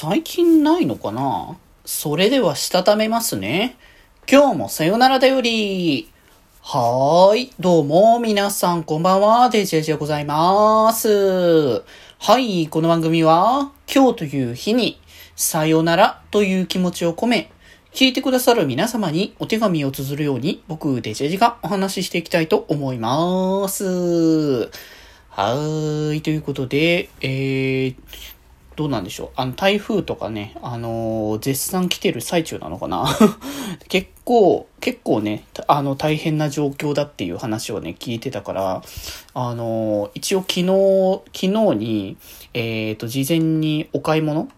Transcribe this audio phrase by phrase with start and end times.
[0.00, 1.56] 最近ないのかな？
[1.84, 3.76] それではしたためますね。
[4.30, 6.08] 今日もさよならだより。
[6.62, 7.52] はーい。
[7.58, 9.50] どうも、皆さん、こんばんは。
[9.50, 11.82] デジェジでございます。
[12.20, 12.68] はい。
[12.68, 15.00] この番組は、今日という日に、
[15.34, 17.50] さよならという気持ちを込め、
[17.92, 23.84] 聞いてくださる皆様にお手紙を綴るように、僕、デジェジがお話ししていきたいと思います。
[23.84, 26.22] はーい。
[26.22, 27.96] ということで、えー、
[28.78, 29.28] どうなんでしょう。
[29.34, 33.08] あの、台風とかね、あのー、絶賛来てる最中なのかな？
[33.88, 38.82] 結構、結構ね、あの、大変な状況だっていう話をね、聞いてたから、
[39.34, 42.16] あのー、一応昨日、昨日に、
[42.54, 44.48] えっ、ー、と、事前にお買い物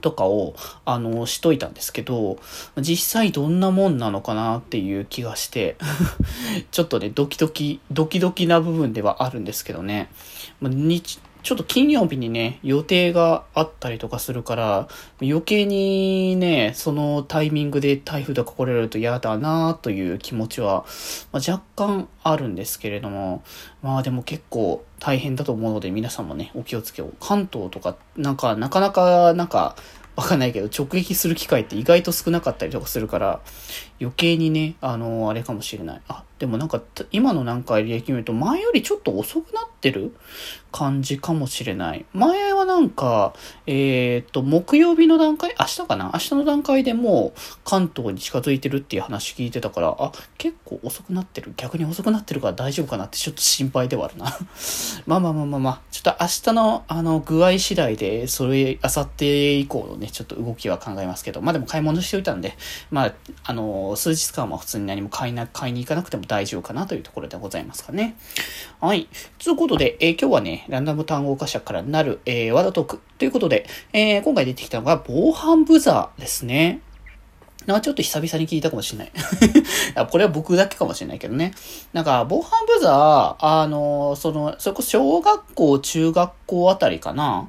[0.00, 2.36] とかを、あの、しといたんですけど、
[2.78, 5.76] 実際どんなもんなのかなっていう気がして
[6.72, 10.10] ちょっとね、ドキドキ、ドキドキな部分ではあるんですけどね。
[10.60, 14.88] 日、ちょっと金曜日にね、予定があったりとかするから、
[15.20, 20.84] 余計にね、そのタイミングで台風とか来れると嫌だなという気持ちは、
[21.32, 23.42] まあ、若干あるんですけれども、
[23.82, 27.10] まあでも結構大変だと思うので皆さんもね、お気をつけを。
[27.20, 29.76] 関東とか、なんか、なかなか、なんか、
[30.16, 33.40] わかんないけど、直撃する機会って意外と少なかったりとかするから、
[34.00, 36.02] 余計にね、あの、あれかもしれない。
[36.08, 40.16] あ、でもなんか、今のなんか履歴見ると、前よりちょっと遅くなってる
[40.72, 42.06] 感じかもしれない。
[42.14, 43.34] 前はなんか、
[43.66, 46.10] えっ、と、木曜日の段階明日かな？
[46.14, 51.52] 明日の段階でもう関東に近づいてるっていう話聞いてたから、あ、結構遅くなってる。
[51.58, 54.34] 逆に遅くなってるから大丈夫かなってちょっと心配ではあるな。
[55.06, 62.56] まあまあまあまあまあ、ちょっと明日のあの具合次第で、それ、あさって以降のね、ちょっと動きは考えますけど、まあでも買い物しておいたんで、
[62.90, 68.16] まあ、あの、数日間は普通に何も買いな、買いに行かなくても大丈夫かなというところでございますかね。
[68.80, 69.08] はい。
[69.42, 76.82] ということで、えー、今日はね、ランダム単語化社からなる、えー、ワードトークということで、えー、今回出てきたのが防犯ブザーですね。
[77.66, 79.12] なんかちょっと久々に聞いたかもしれない
[80.10, 81.52] これは僕だけかもしれないけどね。
[81.92, 87.48] なんか、防犯ブザー、あの、その、それこそ小学校、中学校あたりかな？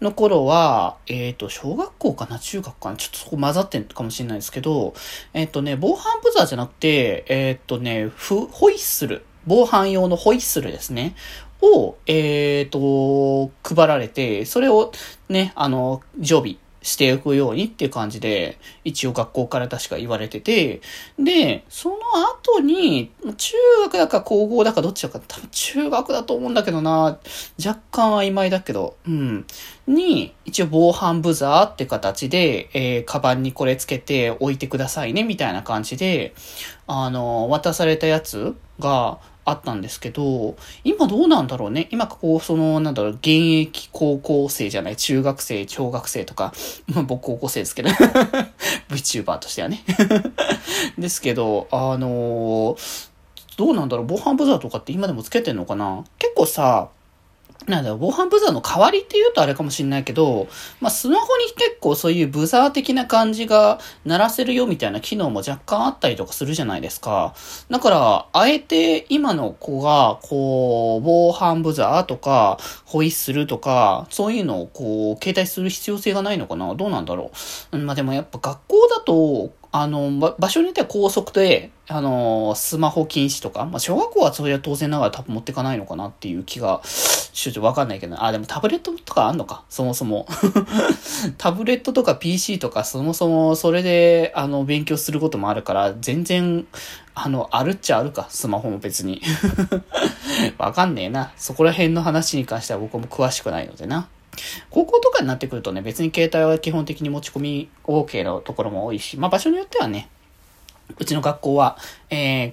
[0.00, 2.38] の頃は、えっ、ー、と、小学校かな？
[2.38, 2.96] 中学かな？
[2.96, 4.94] ちょっとそこ混ざってんかもしれないですけど、
[5.34, 9.24] えっ、ー、とね、防犯ブザーじゃなくて、えっ、ー、とね、ホイッスル。
[9.46, 11.16] 防犯用のホイッスルですね。
[11.62, 14.92] を、えっ、と、配られて、それを
[15.28, 20.80] ね、あの、常備していくようにっていう感じで、一応学校から確か言われてて、
[21.18, 21.96] で、その
[22.42, 27.18] 後に、中学だか高校だかどっちだか、多分中学だと思うんだけどな、
[27.64, 29.46] 若干曖昧だけど、うん。
[29.86, 36.34] に、一応防犯ブザーって形で、えー、カバンにこれつけて置いてくださいね、みたいな感じで、
[36.86, 39.18] あの、渡されたやつが、
[39.50, 41.88] あったんですけど、今どうなんだろうね。
[41.90, 46.52] 今こう、その、なんだろう、現役高校生じゃない、中学生、小学生とか、
[46.92, 47.90] まあ僕高校生ですけど
[48.90, 49.82] VTuber としてはね。
[50.98, 53.08] ですけど、あのー、
[53.56, 56.04] どうなんだろう、防犯ブザーとかって今でもつけてんのかな。
[56.18, 56.88] 結構さ、
[57.68, 60.48] なんだろう、防犯ブザーの代わりって言うとあれかもしれないけど、
[60.80, 67.34] まあ、スマホに結構そういうブザー的な感じが鳴らせるよみたいな機能も若干あったりとかするじゃないですか。
[67.68, 76.74] だから、あえて今の子が、こう、防犯ブザーとか、ホイッスルとか、そういうのをこう、携帯する必要性がないのかな？
[76.74, 77.30] どうなんだろ
[77.72, 77.76] う？
[77.76, 89.64] まあ、でもやっぱ学校だと、あの、場所によっては高速で、あの、スマホ禁止とか、まあ、小学校はそれは当然ながら多分持ってかないのかなっていう気が、ちょっとわかんないけど、あ、でもタブレットとかあんのか？
[89.68, 90.26] そもそも。
[91.36, 96.66] タブレットとか PC とか、そもそもそれで、あの、勉強することもあるから、全然、
[97.14, 99.20] あの、あるっちゃあるか、スマホも別に。
[100.58, 101.32] わかんねえな。
[101.36, 104.08] そこら辺の話に関しては僕も詳しくないのでな。
[104.70, 110.08] 高校とかになってくるとね、別に携帯は基本的に持ち込み OK のところも多いし、まあ場所によってはね、
[110.98, 111.76] うちの学校は、
[112.10, 112.52] えー、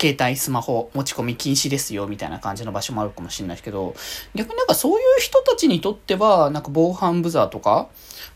[0.00, 3.94] 携帯、スマホ持ち込み禁止ですよ、みたいな感じの場所もあるかもしれないすけど、
[4.34, 7.88] 逆になんかそういう人たちにとっては、なんか防犯ブザーとか、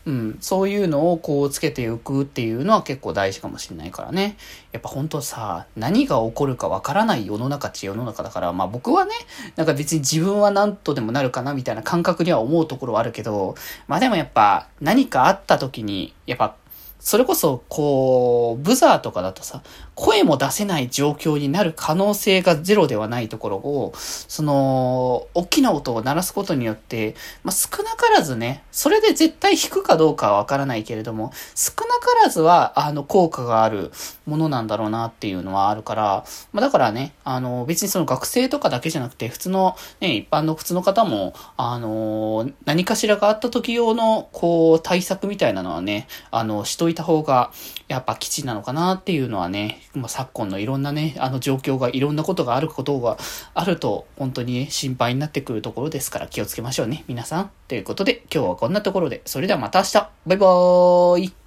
[0.05, 4.35] うん、そういうのをこうつけていくっていうのは結構大事かもしれないからね。
[4.71, 9.11] やっぱ本当さ、何が起こるかわからない世の中っち世の中だから、まあ僕はね、
[9.55, 13.55] なんか別に自分は何とでもなるかなみたいな感覚には思うところはあるけど、
[13.87, 16.55] まあでもやっぱ何かあった時に、やっぱ
[17.01, 19.63] それこそ、こう、ブザーとかだとさ、
[19.95, 33.91] 声も出せない状況になる可能性がゼロではないところを、その、大きな音を鳴らすことによって、まあ、少なからずね、それで絶対弾くかどうかはわからないけれども、少なからずは、あの、効果がある
[34.27, 36.23] ものなんだろうなっていうのはあるから、
[36.53, 47.51] まあ、だからね、あの、別にその学生とかだけじゃなくて、普通の、ね、一般の普通の方も、あの、何かしらがあった時用の、こう、対策みたいなのはね、あの、しといいた方が、
[47.87, 53.17] やっぱ基地なのかなっていうのはね、まあ、昨今のいろんなね、あの状況が、いろんなことがあることが
[53.53, 57.51] あると、本当に、ね、心配になってくるところですから気をつけましょうね、皆さん。
[57.67, 59.93] ということで、今日はこんなところで、それではまた明日。
[60.27, 61.40] バイバーイ。